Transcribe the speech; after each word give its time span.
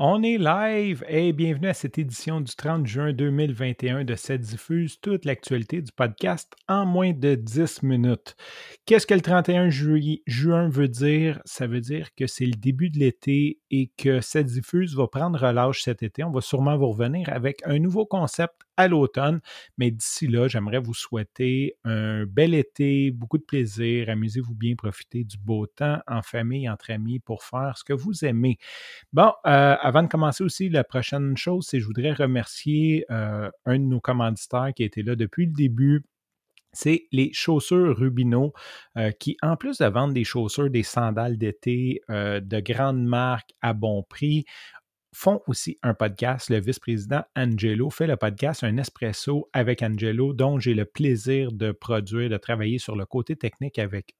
On 0.00 0.22
est 0.22 0.38
live 0.38 1.04
et 1.08 1.32
bienvenue 1.32 1.66
à 1.66 1.74
cette 1.74 1.98
édition 1.98 2.40
du 2.40 2.54
30 2.54 2.86
juin 2.86 3.12
2021 3.12 4.04
de 4.04 4.14
cette 4.14 4.42
diffuse 4.42 5.00
toute 5.00 5.24
l'actualité 5.24 5.82
du 5.82 5.90
podcast 5.90 6.54
en 6.68 6.86
moins 6.86 7.12
de 7.12 7.34
10 7.34 7.82
minutes. 7.82 8.36
Qu'est-ce 8.86 9.08
que 9.08 9.14
le 9.14 9.22
31 9.22 9.70
juin 9.70 10.68
veut 10.68 10.86
dire? 10.86 11.40
Ça 11.44 11.66
veut 11.66 11.80
dire 11.80 12.14
que 12.14 12.28
c'est 12.28 12.46
le 12.46 12.52
début 12.52 12.90
de 12.90 13.00
l'été 13.00 13.58
et 13.72 13.90
que 13.98 14.20
cette 14.20 14.46
diffuse 14.46 14.94
va 14.94 15.08
prendre 15.08 15.36
relâche 15.36 15.82
cet 15.82 16.04
été. 16.04 16.22
On 16.22 16.30
va 16.30 16.42
sûrement 16.42 16.78
vous 16.78 16.90
revenir 16.90 17.28
avec 17.32 17.60
un 17.64 17.80
nouveau 17.80 18.06
concept 18.06 18.67
à 18.78 18.88
l'automne. 18.88 19.40
Mais 19.76 19.90
d'ici 19.90 20.26
là, 20.28 20.48
j'aimerais 20.48 20.78
vous 20.78 20.94
souhaiter 20.94 21.74
un 21.84 22.24
bel 22.24 22.54
été, 22.54 23.10
beaucoup 23.10 23.36
de 23.36 23.42
plaisir, 23.42 24.08
amusez-vous 24.08 24.54
bien, 24.54 24.74
profitez 24.76 25.24
du 25.24 25.36
beau 25.36 25.66
temps 25.66 25.98
en 26.06 26.22
famille, 26.22 26.70
entre 26.70 26.92
amis 26.92 27.18
pour 27.18 27.42
faire 27.42 27.76
ce 27.76 27.84
que 27.84 27.92
vous 27.92 28.24
aimez. 28.24 28.56
Bon, 29.12 29.32
euh, 29.46 29.76
avant 29.80 30.02
de 30.02 30.08
commencer 30.08 30.44
aussi, 30.44 30.68
la 30.70 30.84
prochaine 30.84 31.36
chose, 31.36 31.66
c'est 31.68 31.78
que 31.78 31.82
je 31.82 31.86
voudrais 31.86 32.12
remercier 32.12 33.04
euh, 33.10 33.50
un 33.66 33.78
de 33.78 33.84
nos 33.84 34.00
commanditaires 34.00 34.70
qui 34.74 34.84
a 34.84 34.86
été 34.86 35.02
là 35.02 35.16
depuis 35.16 35.46
le 35.46 35.52
début 35.52 36.04
c'est 36.74 37.06
les 37.12 37.32
chaussures 37.32 37.96
Rubino 37.96 38.52
euh, 38.98 39.10
qui, 39.10 39.38
en 39.42 39.56
plus 39.56 39.78
de 39.78 39.86
vendre 39.86 40.12
des 40.12 40.22
chaussures, 40.22 40.68
des 40.68 40.82
sandales 40.82 41.38
d'été 41.38 42.02
de 42.08 42.60
grandes 42.60 43.02
marques 43.02 43.50
à 43.62 43.72
bon 43.72 44.02
prix, 44.02 44.44
font 45.18 45.42
aussi 45.48 45.76
un 45.82 45.94
podcast. 45.94 46.48
Le 46.48 46.60
vice-président 46.60 47.24
Angelo 47.34 47.90
fait 47.90 48.06
le 48.06 48.16
podcast 48.16 48.62
Un 48.62 48.76
espresso 48.76 49.48
avec 49.52 49.82
Angelo, 49.82 50.32
dont 50.32 50.60
j'ai 50.60 50.74
le 50.74 50.84
plaisir 50.84 51.50
de 51.50 51.72
produire, 51.72 52.30
de 52.30 52.36
travailler 52.36 52.78
sur 52.78 52.94
le 52.94 53.04
côté 53.04 53.34
technique 53.34 53.80
avec 53.80 54.14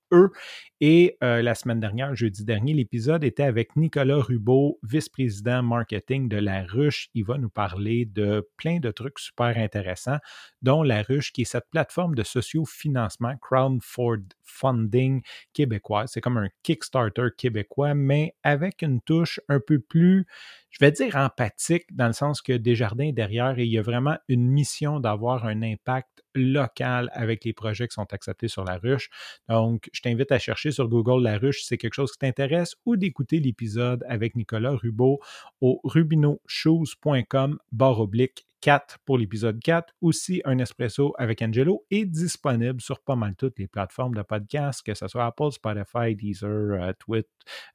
Et 0.80 1.18
euh, 1.22 1.42
la 1.42 1.54
semaine 1.54 1.80
dernière, 1.80 2.14
jeudi 2.14 2.44
dernier, 2.44 2.72
l'épisode 2.72 3.24
était 3.24 3.42
avec 3.42 3.76
Nicolas 3.76 4.20
Rubeau, 4.20 4.78
vice-président 4.82 5.62
marketing 5.62 6.28
de 6.28 6.36
La 6.36 6.62
Ruche. 6.62 7.08
Il 7.14 7.24
va 7.24 7.36
nous 7.36 7.50
parler 7.50 8.06
de 8.06 8.48
plein 8.56 8.78
de 8.78 8.90
trucs 8.90 9.18
super 9.18 9.56
intéressants, 9.56 10.18
dont 10.62 10.82
La 10.82 11.02
Ruche, 11.02 11.32
qui 11.32 11.42
est 11.42 11.44
cette 11.44 11.68
plateforme 11.70 12.14
de 12.14 12.22
socio-financement, 12.22 13.36
crowdfunding 13.40 15.22
québécois. 15.52 16.06
C'est 16.06 16.20
comme 16.20 16.38
un 16.38 16.48
Kickstarter 16.62 17.28
québécois, 17.36 17.94
mais 17.94 18.34
avec 18.44 18.82
une 18.82 19.00
touche 19.00 19.40
un 19.48 19.60
peu 19.60 19.80
plus 19.80 20.26
je 20.70 20.84
vais 20.84 20.92
dire 20.92 21.16
empathique, 21.16 21.84
dans 21.90 22.06
le 22.06 22.12
sens 22.12 22.42
que 22.42 22.52
Desjardins 22.52 23.06
est 23.06 23.12
derrière 23.12 23.58
et 23.58 23.64
il 23.64 23.72
y 23.72 23.78
a 23.78 23.82
vraiment 23.82 24.16
une 24.28 24.46
mission 24.46 25.00
d'avoir 25.00 25.46
un 25.46 25.62
impact 25.62 26.22
local 26.34 27.10
avec 27.12 27.44
les 27.44 27.52
projets 27.52 27.88
qui 27.88 27.94
sont 27.94 28.12
acceptés 28.12 28.48
sur 28.48 28.64
la 28.64 28.78
ruche. 28.78 29.10
Donc, 29.48 29.88
je 29.92 30.00
t'invite 30.00 30.32
à 30.32 30.38
chercher 30.38 30.70
sur 30.70 30.88
Google 30.88 31.22
la 31.22 31.38
ruche 31.38 31.60
si 31.60 31.66
c'est 31.66 31.78
quelque 31.78 31.94
chose 31.94 32.12
qui 32.12 32.18
t'intéresse 32.18 32.76
ou 32.86 32.96
d'écouter 32.96 33.40
l'épisode 33.40 34.04
avec 34.08 34.36
Nicolas 34.36 34.72
Rubeau 34.72 35.20
au 35.60 35.80
rubinoshoes.com 35.84 37.58
barre 37.72 38.00
oblique 38.00 38.48
4 38.60 38.98
pour 39.04 39.18
l'épisode 39.18 39.60
4. 39.60 39.94
Aussi, 40.00 40.42
un 40.44 40.58
espresso 40.58 41.14
avec 41.18 41.42
Angelo 41.42 41.84
est 41.90 42.04
disponible 42.04 42.80
sur 42.80 43.00
pas 43.00 43.16
mal 43.16 43.34
toutes 43.36 43.58
les 43.58 43.66
plateformes 43.66 44.14
de 44.14 44.22
podcast, 44.22 44.82
que 44.84 44.94
ce 44.94 45.06
soit 45.08 45.26
Apple, 45.26 45.52
Spotify, 45.52 46.14
Deezer, 46.14 46.82
euh, 46.82 46.92
Twitter, 46.98 47.28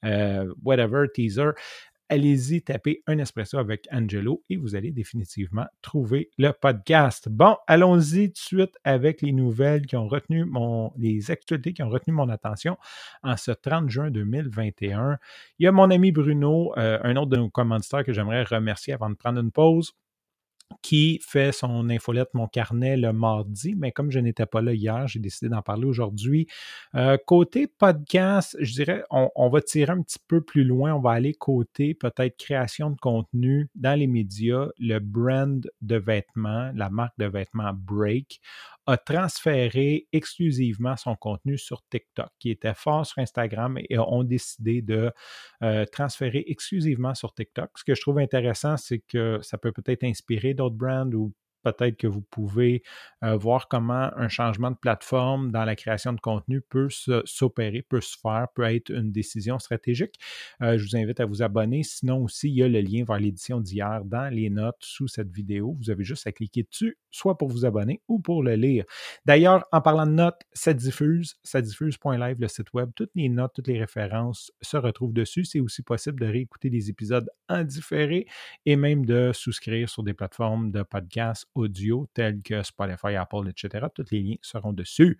euh, 0.04 0.54
whatever, 0.64 1.08
Teaser 1.14 1.52
allez-y, 2.10 2.62
tapez 2.62 3.04
un 3.08 3.18
espresso 3.18 3.58
avec 3.58 3.88
Angelo 3.92 4.44
et 4.50 4.58
vous 4.58 4.76
allez 4.76 4.92
définitivement 4.92 5.66
trouver 5.82 6.30
le 6.38 6.52
podcast. 6.52 7.30
Bon, 7.30 7.58
allons-y 7.68 8.28
tout 8.28 8.34
de 8.34 8.38
suite 8.38 8.78
avec 8.84 9.22
les 9.22 9.32
nouvelles 9.32 9.86
qui 9.86 9.96
ont 9.96 10.08
retenu 10.08 10.46
mon, 10.46 10.92
les 10.98 11.32
actualités 11.32 11.74
qui 11.74 11.84
ont 11.84 11.90
retenu 11.90 12.14
mon 12.14 12.30
attention 12.30 12.78
en 13.24 13.38
ce 13.38 13.52
30 13.52 13.90
juin 13.90 14.12
2021. 14.12 15.18
Il 15.60 15.64
y 15.66 15.68
a 15.68 15.72
mon 15.72 15.90
ami 15.90 16.12
Bruno, 16.12 16.74
euh, 16.78 17.00
un 17.04 17.16
autre 17.16 17.32
de 17.32 17.38
nos 17.38 17.50
commanditaires 17.50 18.04
que 18.04 18.14
j'aimerais 18.14 18.44
remercier 18.44 18.94
avant 18.94 19.10
de 19.10 19.16
prendre 19.16 19.40
une 19.40 19.52
pause 19.52 19.94
qui 20.82 21.20
fait 21.26 21.52
son 21.52 21.90
infolette 21.90 22.30
Mon 22.34 22.48
Carnet 22.48 22.98
le 22.98 23.14
mardi, 23.14 23.76
mais 23.76 23.92
comme 23.92 24.12
je 24.12 24.20
n'étais 24.20 24.46
pas 24.46 24.62
là 24.62 24.74
hier, 24.74 25.08
j'ai 25.08 25.20
décidé 25.20 25.50
d'en 25.50 25.62
parler 25.62 25.86
aujourd'hui. 25.86 26.48
Euh, 26.96 27.18
côté 27.26 27.68
podcast, 27.68 28.58
je 28.60 28.74
dirais, 28.74 29.04
on, 29.10 29.50
va 29.50 29.62
tirer 29.62 29.92
un 29.92 30.02
petit 30.02 30.20
peu 30.28 30.42
plus 30.42 30.64
loin, 30.64 30.94
on 30.94 31.00
va 31.00 31.12
aller 31.12 31.34
côté 31.34 31.94
peut-être 31.94 32.38
création 32.38 32.90
de 32.90 33.00
contenu 33.00 33.70
dans 33.76 33.98
les 33.98 34.08
médias, 34.08 34.68
le 34.80 35.00
brand 35.00 35.66
de 35.82 35.96
vêtements, 35.96 36.72
la 36.76 36.90
marque 36.90 37.18
de 37.18 37.26
vêtements 37.26 37.74
Break 37.74 38.40
a 38.86 38.98
transféré 38.98 40.08
exclusivement 40.12 40.96
son 40.98 41.16
contenu 41.16 41.58
sur 41.58 41.82
TikTok, 41.90 42.28
qui 42.40 42.52
était 42.52 42.74
fort 42.74 43.06
sur 43.06 43.20
Instagram 43.20 43.78
et 43.90 43.98
ont 43.98 44.24
décidé 44.24 44.82
de 44.82 45.12
euh, 45.62 45.86
transférer 45.86 46.44
exclusivement 46.48 47.16
sur 47.16 47.34
TikTok. 47.34 47.70
Ce 47.78 47.84
que 47.84 47.96
je 47.96 48.02
trouve 48.02 48.20
intéressant, 48.20 48.78
c'est 48.78 49.00
que 49.08 49.40
ça 49.42 49.58
peut 49.58 49.72
peut-être 49.72 50.04
inspirer 50.04 50.54
d'autres 50.54 50.76
brands 50.76 51.10
ou 51.12 51.34
peut-être 51.64 51.98
que 51.98 52.08
vous 52.08 52.22
pouvez 52.22 52.84
voir 53.22 53.68
comment 53.68 54.12
un 54.16 54.28
changement 54.28 54.72
de 54.72 54.76
plateforme 54.76 55.52
dans 55.52 55.66
la 55.66 55.76
création 55.76 56.14
de 56.14 56.20
contenu 56.20 56.62
peut 56.62 56.90
s'opérer, 56.90 57.82
peut 57.82 58.02
se 58.02 58.18
faire, 58.18 58.48
peut 58.54 58.64
être 58.64 58.90
une 58.90 59.12
décision 59.12 59.60
stratégique. 59.60 60.16
Je 60.60 60.84
vous 60.84 60.96
invite 60.96 61.20
à 61.20 61.26
vous 61.26 61.42
abonner. 61.42 61.84
Sinon 61.84 62.24
aussi, 62.24 62.50
il 62.50 62.56
y 62.56 62.64
a 62.64 62.68
le 62.68 62.82
lien 62.82 63.04
vers 63.06 63.20
l'édition 63.20 63.60
d'hier 63.60 64.04
dans 64.06 64.34
les 64.34 64.50
notes 64.50 64.78
sous 64.80 65.08
cette 65.08 65.32
vidéo. 65.32 65.76
Vous 65.80 65.90
avez 65.90 66.04
juste 66.04 66.28
à 66.28 66.32
cliquer 66.32 66.64
dessus, 66.64 66.98
soit 67.12 67.38
pour 67.38 67.48
vous 67.48 67.66
abonner 67.66 68.02
ou 68.08 68.20
pour 68.20 68.44
le 68.44 68.56
lire. 68.56 68.86
D'ailleurs, 69.26 69.66
en 69.72 69.82
parlant 69.82 70.06
de 70.06 70.12
notes, 70.12 70.42
ça 70.54 70.74
diffuse, 70.74 71.36
ça 71.44 71.62
diffuse.live, 71.62 72.40
le 72.40 72.48
site 72.48 72.74
web. 72.74 72.92
Toutes 72.96 73.12
les 73.16 73.30
notes, 73.30 73.54
toutes 73.56 73.68
les 73.68 73.80
références 73.80 74.52
se 74.62 74.78
retrouvent 74.78 75.14
dessus. 75.14 75.46
C'est 75.46 75.60
aussi 75.60 75.82
possible 75.82 76.20
de 76.20 76.26
réécouter 76.26 76.70
les 76.70 76.90
épisodes 76.90 77.30
en 77.50 77.64
différé 77.64 78.28
et 78.66 78.76
même 78.76 79.06
de 79.06 79.32
souscrire 79.34 79.90
sur 79.90 80.04
des 80.04 80.14
plateformes 80.14 80.72
de 80.72 80.84
podcast 80.84 81.48
audio 81.56 82.08
tels 82.14 82.42
que 82.42 82.64
Spotify, 82.64 83.16
Apple, 83.16 83.50
etc. 83.50 83.88
Tous 83.94 84.06
les 84.12 84.22
liens 84.22 84.36
seront 84.42 84.74
dessus. 84.74 85.18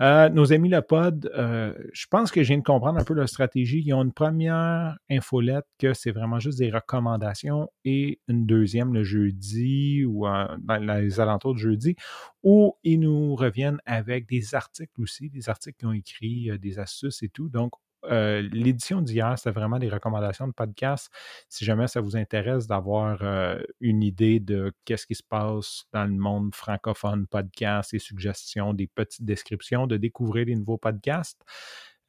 Euh, 0.00 0.28
nos 0.28 0.52
amis 0.52 0.68
Le 0.68 0.82
Pod, 0.82 1.30
euh, 1.34 1.74
je 1.92 2.06
pense 2.06 2.30
que 2.30 2.42
je 2.42 2.48
viens 2.48 2.58
de 2.58 2.62
comprendre 2.62 2.98
un 2.98 3.04
peu 3.04 3.14
leur 3.14 3.28
stratégie. 3.28 3.82
Ils 3.84 3.92
ont 3.94 4.02
une 4.02 4.12
première 4.12 4.96
infolette 5.10 5.66
que 5.78 5.94
c'est 5.94 6.12
vraiment 6.12 6.38
juste 6.38 6.58
des 6.58 6.70
recommandations 6.70 7.68
et 7.84 8.20
une 8.28 8.46
deuxième 8.46 8.92
le 8.92 9.04
jeudi 9.04 10.04
ou 10.04 10.24
dans 10.26 10.98
les 10.98 11.20
alentours 11.20 11.54
de 11.54 11.58
jeudi 11.58 11.96
où 12.42 12.76
ils 12.82 13.00
nous 13.00 13.34
reviennent 13.34 13.80
avec 13.86 14.28
des 14.28 14.54
articles 14.54 15.00
aussi, 15.00 15.30
des 15.30 15.48
articles 15.48 15.78
qu'ils 15.78 15.88
ont 15.88 15.92
écrits, 15.92 16.50
euh, 16.50 16.58
des 16.58 16.78
astuces 16.78 17.22
et 17.22 17.28
tout. 17.28 17.48
Donc, 17.48 17.72
euh, 18.04 18.48
l'édition 18.52 19.00
d'hier, 19.00 19.34
c'était 19.36 19.50
vraiment 19.50 19.78
des 19.78 19.88
recommandations 19.88 20.46
de 20.46 20.52
podcast. 20.52 21.10
Si 21.48 21.64
jamais 21.64 21.88
ça 21.88 22.00
vous 22.00 22.16
intéresse 22.16 22.66
d'avoir 22.66 23.18
euh, 23.22 23.60
une 23.80 24.02
idée 24.02 24.40
de 24.40 24.72
qu'est-ce 24.84 25.06
qui 25.06 25.14
se 25.14 25.22
passe 25.22 25.84
dans 25.92 26.04
le 26.04 26.14
monde 26.14 26.54
francophone, 26.54 27.26
podcast, 27.26 27.94
et 27.94 27.98
suggestions, 27.98 28.74
des 28.74 28.86
petites 28.86 29.24
descriptions, 29.24 29.86
de 29.86 29.96
découvrir 29.96 30.46
les 30.46 30.56
nouveaux 30.56 30.78
podcasts, 30.78 31.40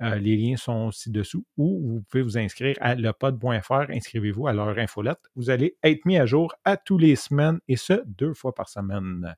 euh, 0.02 0.16
les 0.16 0.38
liens 0.38 0.56
sont 0.56 0.92
ci-dessous 0.92 1.46
ou 1.58 1.82
vous 1.86 2.02
pouvez 2.04 2.24
vous 2.24 2.38
inscrire 2.38 2.76
à 2.80 2.96
lepod.fr. 2.96 3.90
Inscrivez-vous 3.90 4.48
à 4.48 4.54
leur 4.54 4.78
infolette. 4.78 5.20
Vous 5.36 5.50
allez 5.50 5.76
être 5.84 6.06
mis 6.06 6.18
à 6.18 6.26
jour 6.26 6.56
à 6.64 6.78
tous 6.78 6.98
les 6.98 7.18
semaines 7.18 7.60
et 7.68 7.76
ce, 7.76 8.02
deux 8.06 8.34
fois 8.34 8.54
par 8.56 8.70
semaine. 8.70 9.36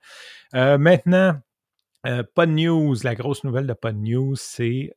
maintenant, 0.53 1.40
Pod 2.35 2.50
News, 2.50 2.95
la 3.03 3.16
grosse 3.16 3.44
nouvelle 3.44 3.66
de 3.66 3.73
Pod 3.73 3.95
News, 3.95 4.35
c'est 4.35 4.94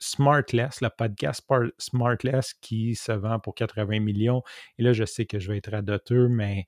Smartless, 0.00 0.80
le 0.80 0.88
podcast 0.90 1.46
Smartless 1.78 2.54
qui 2.54 2.96
se 2.96 3.12
vend 3.12 3.38
pour 3.38 3.54
80 3.54 4.00
millions. 4.00 4.42
Et 4.78 4.82
là, 4.82 4.92
je 4.92 5.04
sais 5.04 5.26
que 5.26 5.38
je 5.38 5.52
vais 5.52 5.58
être 5.58 5.72
adoteux, 5.72 6.28
mais 6.28 6.66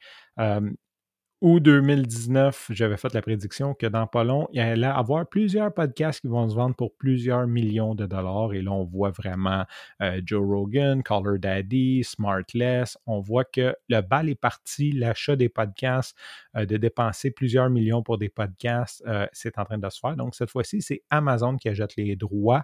ou 1.43 1.59
2019, 1.59 2.69
j'avais 2.71 2.97
fait 2.97 3.13
la 3.15 3.21
prédiction 3.21 3.75
que 3.75 3.87
dans 3.87 4.07
pas 4.07 4.23
long, 4.23 4.47
il 4.53 4.61
allait 4.61 4.87
avoir 4.87 5.29
plusieurs 5.29 5.75
podcasts 5.75 6.21
qui 6.21 6.29
vont 6.29 6.49
se 6.49 6.55
vendre 6.55 6.77
pour 6.77 6.97
plusieurs 6.97 7.49
millions 7.49 7.97
de 7.97 8.07
dollars. 8.07 8.55
Et 8.55 8.63
là, 8.63 8.71
on 8.71 8.85
voit 8.85 9.11
vraiment 9.11 9.65
euh, 10.03 10.21
Joe 10.25 10.41
Rogan, 10.41 11.03
Caller 11.03 11.41
Daddy, 11.41 12.05
Smartless. 12.05 12.97
On 13.07 13.19
voit 13.19 13.45
que 13.45 13.75
le 13.89 14.01
bal 14.03 14.29
est 14.29 14.37
parti, 14.37 14.93
l'achat 14.93 15.35
des 15.35 15.49
podcasts, 15.49 16.17
euh, 16.57 16.65
de 16.65 16.77
dépenser 16.77 17.33
plusieurs 17.33 17.71
millions 17.71 18.05
pour 18.05 18.19
des 18.19 18.29
podcasts, 18.29 19.03
euh, 19.09 19.27
c'est 19.33 19.59
en 19.59 19.65
train 19.65 19.79
de 19.79 19.91
se 19.91 19.99
faire. 19.99 20.15
Donc, 20.15 20.37
cette 20.37 20.51
fois-ci, 20.51 20.81
c'est 20.81 21.03
Amazon 21.11 21.57
qui 21.57 21.69
achète 21.69 21.97
les 21.97 22.15
droits 22.15 22.63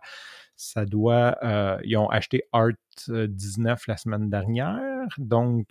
ça 0.59 0.85
doit. 0.85 1.39
ils 1.85 1.97
ont 1.97 2.09
acheté 2.11 2.43
Art 2.53 2.73
19 3.09 3.87
la 3.87 3.97
semaine 3.97 4.29
dernière. 4.29 5.07
Donc, 5.19 5.69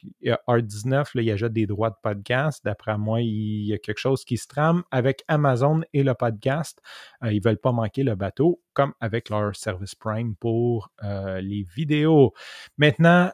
Art 0.48 0.64
19, 0.64 1.14
là, 1.14 1.22
il 1.22 1.30
ajoute 1.30 1.52
des 1.52 1.68
droits 1.68 1.90
de 1.90 1.98
podcast. 2.02 2.64
D'après 2.64 2.98
moi, 2.98 3.22
il 3.22 3.66
y 3.66 3.74
a 3.74 3.78
quelque 3.78 4.00
chose 4.00 4.24
qui 4.24 4.38
se 4.38 4.48
trame 4.48 4.84
avec 4.90 5.24
Amazon 5.28 5.82
et 5.94 6.04
le 6.04 6.14
podcast. 6.14 6.82
ils 7.24 7.36
ne 7.36 7.44
veulent 7.44 7.58
pas 7.58 7.74
manquer 7.74 8.04
le 8.04 8.16
bateau, 8.16 8.62
comme 8.74 8.94
avec 9.02 9.30
leur 9.30 9.56
service 9.56 9.94
Prime 9.94 10.36
pour 10.36 10.90
les 11.04 11.66
vidéos. 11.76 12.34
Maintenant, 12.78 13.32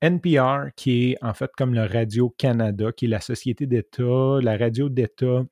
NPR, 0.00 0.70
qui 0.76 1.10
est 1.10 1.24
en 1.24 1.34
fait 1.34 1.50
comme 1.56 1.74
le 1.74 1.84
Radio-Canada, 1.84 2.92
qui 2.92 3.04
est 3.04 3.08
la 3.08 3.20
société 3.20 3.66
d'État, 3.66 4.40
la 4.42 4.56
radio 4.56 4.88
d'État 4.88 5.44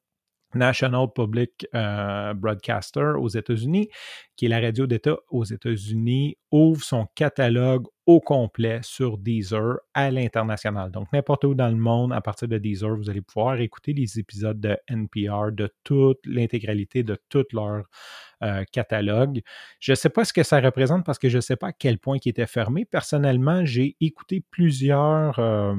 National 0.57 1.07
Public 1.15 1.67
euh, 1.75 2.35
Broadcaster 2.35 3.13
aux 3.19 3.29
États-Unis, 3.29 3.89
qui 4.37 4.47
est 4.47 4.49
la 4.49 4.61
radio 4.61 4.87
d'État 4.87 5.17
aux 5.31 5.45
États-Unis, 5.45 6.37
ouvre 6.51 6.83
son 6.83 7.07
catalogue 7.15 7.87
au 8.07 8.21
complet 8.21 8.81
sur 8.83 9.19
Deezer 9.19 9.79
à 9.93 10.11
l'international. 10.11 10.91
Donc, 10.91 11.13
n'importe 11.13 11.45
où 11.45 11.55
dans 11.55 11.69
le 11.69 11.77
monde, 11.77 12.13
à 12.13 12.21
partir 12.21 12.47
de 12.47 12.57
Deezer, 12.57 12.97
vous 12.97 13.11
allez 13.11 13.21
pouvoir 13.21 13.61
écouter 13.61 13.93
les 13.93 14.19
épisodes 14.19 14.61
de 14.61 14.77
NPR 14.89 15.53
de 15.53 15.69
toute 15.83 16.25
l'intégralité 16.25 17.03
de 17.03 17.19
toute 17.29 17.53
leur 17.53 17.85
euh, 18.43 18.65
catalogue. 18.71 19.41
Je 19.81 19.93
ne 19.93 19.97
sais 19.97 20.11
pas 20.11 20.27
ce 20.27 20.33
que 20.35 20.43
ça 20.43 20.61
représente 20.61 21.07
parce 21.07 21.19
que 21.19 21.31
je 21.31 21.37
ne 21.37 21.41
sais 21.41 21.57
pas 21.57 21.69
à 21.69 21.73
quel 21.73 21.99
point 21.99 22.19
il 22.23 22.29
était 22.29 22.47
fermé. 22.47 22.85
Personnellement, 22.85 23.65
j'ai 23.65 23.97
écouté 24.03 24.45
plusieurs 24.51 25.39
euh, 25.39 25.75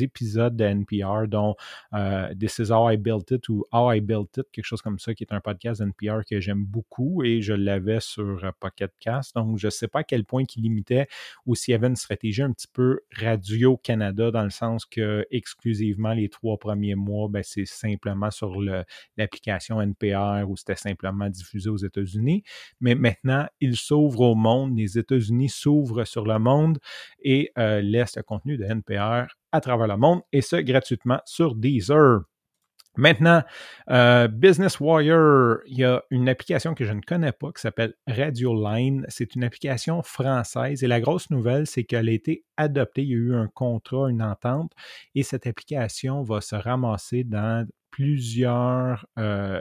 épisodes 0.00 0.54
de 0.54 0.64
NPR, 0.64 1.28
dont 1.28 1.54
euh, 1.94 2.34
This 2.38 2.58
is 2.58 2.70
How 2.70 2.90
I 2.90 2.98
Built 2.98 3.30
It 3.30 3.48
ou 3.48 3.64
How 3.72 3.94
I 3.94 4.00
Built 4.02 4.36
It, 4.36 4.46
quelque 4.52 4.66
chose 4.66 4.82
comme 4.82 4.98
ça, 4.98 5.14
qui 5.14 5.24
est 5.24 5.32
un 5.32 5.40
podcast 5.40 5.80
NPR 5.80 6.26
que 6.28 6.40
j'aime 6.40 6.66
beaucoup 6.66 7.24
et 7.24 7.40
je 7.40 7.54
l'avais 7.54 8.00
sur 8.00 8.52
Pocket 8.60 8.92
Cast. 9.00 9.34
Donc, 9.34 9.56
je 9.56 9.68
ne 9.68 9.70
sais 9.70 9.88
pas 9.88 10.00
à 10.00 10.04
quel 10.04 10.26
point 10.26 10.42
il 10.56 10.62
limitait 10.62 11.06
ou 11.46 11.54
s'il 11.54 11.72
y 11.72 11.74
avait 11.74 11.86
une 11.86 11.96
stratégie 11.96 12.42
un 12.42 12.52
petit 12.52 12.68
peu 12.70 13.00
Radio-Canada 13.16 14.30
dans 14.30 14.44
le 14.44 14.50
sens 14.50 14.84
que 14.84 15.26
exclusivement 15.30 16.12
les 16.12 16.28
trois 16.28 16.58
premiers 16.58 16.96
mois, 16.96 17.28
ben, 17.30 17.42
c'est 17.42 17.64
simplement 17.64 18.30
sur 18.30 18.60
l'application 19.16 19.80
NPR 19.80 20.44
ou 20.46 20.56
c'était 20.58 20.76
simplement 20.76 21.30
diffusé 21.30 21.70
aux 21.70 21.78
États 21.78 21.93
unis 22.00 22.42
mais 22.80 22.94
maintenant, 22.94 23.46
il 23.60 23.76
s'ouvre 23.76 24.20
au 24.20 24.34
monde. 24.34 24.76
Les 24.76 24.98
États-Unis 24.98 25.48
s'ouvrent 25.48 26.04
sur 26.04 26.24
le 26.24 26.38
monde 26.38 26.78
et 27.22 27.50
euh, 27.58 27.80
laissent 27.80 28.16
le 28.16 28.22
contenu 28.22 28.56
de 28.56 28.64
NPR 28.64 29.26
à 29.52 29.60
travers 29.60 29.86
le 29.86 29.96
monde, 29.96 30.20
et 30.32 30.40
ce, 30.40 30.56
gratuitement 30.56 31.20
sur 31.24 31.54
Deezer. 31.54 32.22
Maintenant, 32.96 33.42
euh, 33.90 34.28
Business 34.28 34.78
Wire, 34.78 35.58
il 35.66 35.78
y 35.78 35.84
a 35.84 36.02
une 36.10 36.28
application 36.28 36.74
que 36.74 36.84
je 36.84 36.92
ne 36.92 37.00
connais 37.00 37.32
pas 37.32 37.50
qui 37.50 37.60
s'appelle 37.60 37.94
Radio 38.06 38.54
Line. 38.54 39.04
C'est 39.08 39.34
une 39.34 39.42
application 39.42 40.02
française 40.02 40.84
et 40.84 40.86
la 40.86 41.00
grosse 41.00 41.28
nouvelle, 41.30 41.66
c'est 41.66 41.82
qu'elle 41.82 42.08
a 42.08 42.12
été 42.12 42.44
adoptée. 42.56 43.02
Il 43.02 43.08
y 43.08 43.14
a 43.14 43.16
eu 43.16 43.34
un 43.34 43.48
contrat, 43.48 44.10
une 44.10 44.22
entente 44.22 44.72
et 45.16 45.24
cette 45.24 45.46
application 45.48 46.22
va 46.22 46.40
se 46.40 46.54
ramasser 46.54 47.24
dans 47.24 47.66
plusieurs 47.90 49.06
euh, 49.18 49.60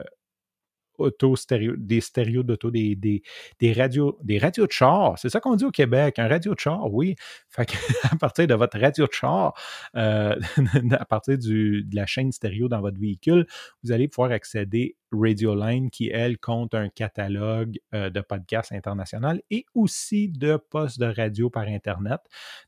auto 0.98 1.36
stéréo, 1.36 1.76
des 1.78 2.02
stéréos 2.02 2.44
d'auto, 2.44 2.72
des, 2.72 2.96
des, 2.96 3.22
des, 3.60 3.74
radios, 3.74 4.18
des 4.24 4.38
radios 4.38 4.68
de 4.68 4.72
char. 4.72 5.18
C'est 5.18 5.30
ça 5.30 5.40
qu'on 5.40 5.56
dit 5.56 5.66
au 5.66 5.72
Québec, 5.72 6.20
un 6.20 6.28
radio 6.28 6.54
de 6.54 6.60
char, 6.60 6.94
oui. 6.94 7.16
Fait 7.50 7.68
à 8.12 8.16
partir 8.16 8.48
de 8.48 8.54
votre 8.54 8.80
radio 8.80 9.06
de 9.06 9.14
char, 9.14 9.54
euh, 9.96 10.36
à 10.92 11.06
partir 11.06 11.38
du, 11.38 11.84
de 11.84 11.96
la 11.96 12.06
chaîne 12.06 12.32
stéréo 12.32 12.68
dans 12.68 12.82
votre 12.82 13.00
véhicule, 13.00 13.46
vous 13.84 13.92
allez 13.92 14.08
pouvoir 14.08 14.32
accéder 14.32 14.96
Radioline 15.14 15.90
qui, 15.90 16.10
elle, 16.10 16.38
compte 16.38 16.74
un 16.74 16.90
catalogue 16.90 17.80
euh, 17.94 18.10
de 18.10 18.22
podcasts 18.22 18.72
international 18.72 19.42
et 19.50 19.66
aussi 19.74 20.30
de 20.30 20.58
postes 20.58 21.00
de 21.00 21.06
radio 21.06 21.50
par 21.50 21.64
Internet. 21.64 22.20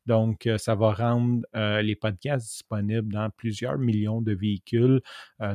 Donc, 0.05 0.47
euh, 0.47 0.57
ça 0.57 0.75
va 0.75 0.93
rendre 0.93 1.45
euh, 1.55 1.81
les 1.81 1.95
podcasts 1.95 2.47
disponibles 2.47 3.11
dans 3.11 3.29
plusieurs 3.29 3.77
millions 3.77 4.21
de 4.21 4.33
véhicules, 4.33 5.01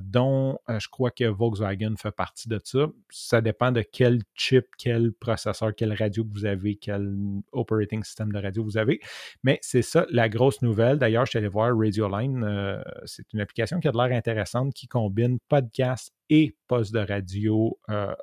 dont 0.02 0.58
je 0.68 0.88
crois 0.88 1.10
que 1.10 1.24
Volkswagen 1.24 1.94
fait 1.96 2.10
partie 2.10 2.48
de 2.48 2.60
ça. 2.62 2.86
Ça 3.08 3.40
dépend 3.40 3.72
de 3.72 3.82
quel 3.82 4.20
chip, 4.34 4.66
quel 4.78 5.12
processeur, 5.12 5.74
quelle 5.74 5.92
radio 5.92 6.24
que 6.24 6.30
vous 6.32 6.44
avez, 6.44 6.76
quel 6.76 7.16
operating 7.52 8.02
system 8.04 8.32
de 8.32 8.38
radio 8.38 8.62
vous 8.62 8.78
avez. 8.78 9.00
Mais 9.42 9.58
c'est 9.62 9.82
ça 9.82 10.06
la 10.10 10.28
grosse 10.28 10.62
nouvelle. 10.62 10.98
D'ailleurs, 10.98 11.26
je 11.26 11.30
suis 11.30 11.38
allé 11.38 11.48
voir 11.48 11.76
Radioline. 11.76 12.82
c'est 13.04 13.32
une 13.32 13.40
application 13.40 13.80
qui 13.80 13.88
a 13.88 13.92
de 13.92 13.96
l'air 13.96 14.16
intéressante 14.16 14.74
qui 14.74 14.86
combine 14.86 15.38
podcast 15.48 16.12
et 16.30 16.56
poste 16.68 16.94
de 16.94 17.00
radio 17.00 17.78
euh, 17.90 18.14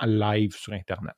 en 0.00 0.06
live 0.06 0.54
sur 0.54 0.72
Internet. 0.72 1.16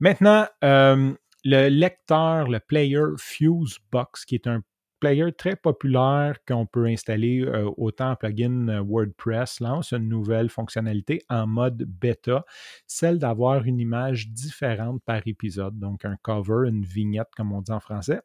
Maintenant, 0.00 0.46
euh, 0.62 1.14
le 1.44 1.68
lecteur, 1.68 2.48
le 2.48 2.60
player 2.60 3.04
Fusebox, 3.16 4.24
qui 4.24 4.34
est 4.34 4.46
un 4.46 4.60
player 5.00 5.32
très 5.32 5.54
populaire 5.54 6.38
qu'on 6.46 6.66
peut 6.66 6.86
installer 6.86 7.42
euh, 7.42 7.70
autant 7.76 8.12
en 8.12 8.16
plugin 8.16 8.80
WordPress, 8.82 9.60
lance 9.60 9.92
une 9.92 10.08
nouvelle 10.08 10.48
fonctionnalité 10.48 11.20
en 11.28 11.46
mode 11.46 11.84
bêta, 11.84 12.44
celle 12.86 13.18
d'avoir 13.18 13.64
une 13.64 13.80
image 13.80 14.28
différente 14.28 15.02
par 15.04 15.20
épisode, 15.26 15.78
donc 15.78 16.04
un 16.04 16.16
cover, 16.22 16.68
une 16.68 16.84
vignette 16.84 17.28
comme 17.36 17.52
on 17.52 17.60
dit 17.60 17.72
en 17.72 17.80
français. 17.80 18.20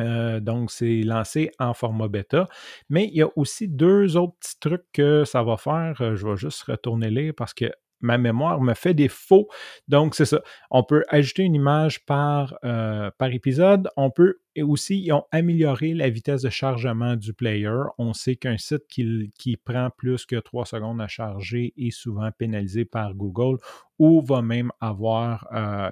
Euh, 0.00 0.40
donc, 0.40 0.70
c'est 0.70 1.02
lancé 1.02 1.50
en 1.58 1.74
format 1.74 2.08
bêta. 2.08 2.48
Mais 2.88 3.06
il 3.06 3.16
y 3.16 3.22
a 3.22 3.28
aussi 3.36 3.68
deux 3.68 4.16
autres 4.16 4.34
petits 4.40 4.58
trucs 4.60 4.84
que 4.92 5.24
ça 5.24 5.42
va 5.42 5.56
faire. 5.56 6.00
Euh, 6.00 6.16
je 6.16 6.26
vais 6.26 6.36
juste 6.36 6.62
retourner 6.64 7.10
lire 7.10 7.32
parce 7.36 7.54
que 7.54 7.66
ma 8.00 8.18
mémoire 8.18 8.60
me 8.60 8.74
fait 8.74 8.94
défaut. 8.94 9.48
Donc, 9.88 10.14
c'est 10.14 10.26
ça. 10.26 10.42
On 10.70 10.82
peut 10.84 11.04
ajouter 11.08 11.42
une 11.42 11.54
image 11.54 12.04
par, 12.04 12.54
euh, 12.64 13.10
par 13.18 13.32
épisode. 13.32 13.88
On 13.96 14.10
peut 14.10 14.38
et 14.56 14.62
aussi, 14.62 15.00
ils 15.00 15.12
ont 15.12 15.24
amélioré 15.32 15.94
la 15.94 16.08
vitesse 16.08 16.42
de 16.42 16.50
chargement 16.50 17.16
du 17.16 17.32
player. 17.32 17.74
On 17.98 18.12
sait 18.12 18.36
qu'un 18.36 18.56
site 18.56 18.86
qui, 18.88 19.56
prend 19.64 19.90
plus 19.96 20.26
que 20.26 20.36
trois 20.36 20.64
secondes 20.64 21.00
à 21.00 21.08
charger 21.08 21.72
est 21.76 21.90
souvent 21.90 22.30
pénalisé 22.30 22.84
par 22.84 23.14
Google 23.14 23.58
ou 23.98 24.20
va 24.20 24.42
même 24.42 24.70
avoir 24.80 25.46
euh, 25.52 25.90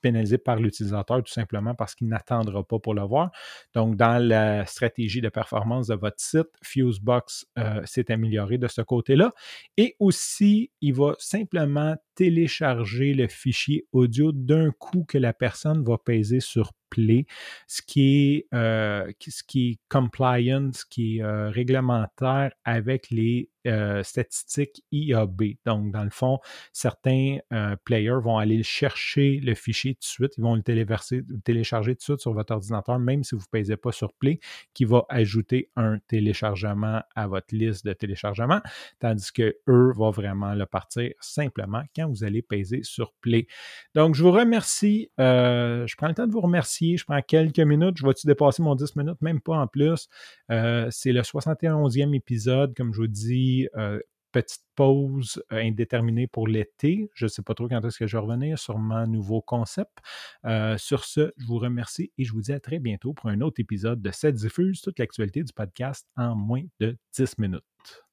pénalisé 0.00 0.38
par 0.38 0.56
l'utilisateur 0.56 1.22
tout 1.22 1.32
simplement 1.32 1.74
parce 1.74 1.94
qu'il 1.94 2.08
n'attendra 2.08 2.62
pas 2.64 2.78
pour 2.78 2.94
le 2.94 3.02
voir. 3.02 3.30
Donc, 3.74 3.96
dans 3.96 4.22
la 4.22 4.66
stratégie 4.66 5.20
de 5.20 5.28
performance 5.28 5.88
de 5.88 5.94
votre 5.94 6.20
site, 6.20 6.48
Fusebox 6.62 7.46
euh, 7.58 7.80
s'est 7.84 8.10
amélioré 8.10 8.58
de 8.58 8.68
ce 8.68 8.82
côté-là. 8.82 9.32
Et 9.76 9.96
aussi, 9.98 10.70
il 10.80 10.94
va 10.94 11.14
simplement 11.18 11.96
télécharger 12.14 13.14
le 13.14 13.28
fichier 13.28 13.86
audio 13.92 14.32
d'un 14.32 14.70
coup 14.72 15.04
que 15.06 15.18
la 15.18 15.32
personne 15.32 15.84
va 15.84 15.98
peser 15.98 16.40
sur 16.40 16.72
Ce 17.66 17.82
qui 17.82 18.34
est, 18.34 18.54
euh, 18.54 19.10
ce 19.26 19.42
qui 19.42 19.70
est 19.70 19.78
compliant, 19.88 20.70
ce 20.72 20.84
qui 20.84 21.18
est 21.18 21.22
euh, 21.22 21.50
réglementaire 21.50 22.52
avec 22.64 23.10
les 23.10 23.50
euh, 23.68 24.02
statistiques 24.02 24.82
IAB. 24.92 25.42
Donc, 25.66 25.92
dans 25.92 26.04
le 26.04 26.10
fond, 26.10 26.38
certains 26.72 27.38
euh, 27.52 27.76
players 27.84 28.20
vont 28.22 28.38
aller 28.38 28.62
chercher 28.62 29.40
le 29.42 29.54
fichier 29.54 29.94
tout 29.94 30.00
de 30.00 30.04
suite, 30.04 30.32
ils 30.38 30.42
vont 30.42 30.54
le 30.54 30.62
télécharger 30.62 31.94
tout 31.94 31.98
de 31.98 32.02
suite 32.02 32.20
sur 32.20 32.32
votre 32.32 32.52
ordinateur, 32.52 32.98
même 32.98 33.24
si 33.24 33.34
vous 33.34 33.42
ne 33.42 33.58
pèsez 33.58 33.76
pas 33.76 33.92
sur 33.92 34.12
Play, 34.14 34.40
qui 34.74 34.84
va 34.84 35.04
ajouter 35.08 35.70
un 35.76 35.98
téléchargement 36.08 37.02
à 37.14 37.26
votre 37.26 37.54
liste 37.54 37.84
de 37.84 37.92
téléchargement, 37.92 38.60
tandis 39.00 39.32
que 39.32 39.56
eux 39.68 39.92
vont 39.94 40.10
vraiment 40.10 40.54
le 40.54 40.66
partir 40.66 41.12
simplement 41.20 41.82
quand 41.94 42.08
vous 42.08 42.24
allez 42.24 42.42
peser 42.42 42.82
sur 42.82 43.12
Play. 43.20 43.46
Donc, 43.94 44.14
je 44.14 44.22
vous 44.22 44.32
remercie. 44.32 45.10
Euh, 45.20 45.86
je 45.86 45.96
prends 45.96 46.08
le 46.08 46.14
temps 46.14 46.26
de 46.26 46.32
vous 46.32 46.40
remercier. 46.40 46.96
Je 46.96 47.04
prends 47.04 47.20
quelques 47.22 47.60
minutes. 47.60 47.98
Je 47.98 48.06
vais-tu 48.06 48.26
dépasser 48.26 48.62
mon 48.62 48.74
10 48.74 48.96
minutes? 48.96 49.20
Même 49.20 49.40
pas 49.40 49.56
en 49.56 49.66
plus. 49.66 50.08
C'est 50.48 51.12
le 51.12 51.20
71e 51.20 52.14
épisode, 52.14 52.74
comme 52.74 52.94
je 52.94 53.00
vous 53.00 53.06
dis 53.06 53.57
euh, 53.76 53.98
petite 54.32 54.62
pause 54.74 55.42
euh, 55.52 55.56
indéterminée 55.56 56.26
pour 56.26 56.48
l'été. 56.48 57.10
Je 57.14 57.26
ne 57.26 57.28
sais 57.28 57.42
pas 57.42 57.54
trop 57.54 57.68
quand 57.68 57.84
est-ce 57.84 57.98
que 57.98 58.06
je 58.06 58.16
vais 58.16 58.22
revenir, 58.22 58.58
sur 58.58 58.78
mon 58.78 59.06
nouveau 59.06 59.40
concept. 59.40 59.98
Euh, 60.44 60.76
sur 60.78 61.04
ce, 61.04 61.32
je 61.36 61.46
vous 61.46 61.58
remercie 61.58 62.12
et 62.18 62.24
je 62.24 62.32
vous 62.32 62.42
dis 62.42 62.52
à 62.52 62.60
très 62.60 62.78
bientôt 62.78 63.12
pour 63.14 63.30
un 63.30 63.40
autre 63.40 63.60
épisode 63.60 64.02
de 64.02 64.10
cette 64.10 64.36
diffuse 64.36 64.80
toute 64.80 64.98
l'actualité 64.98 65.42
du 65.42 65.52
podcast 65.52 66.06
en 66.16 66.36
moins 66.36 66.62
de 66.80 66.96
10 67.16 67.38
minutes. 67.38 68.07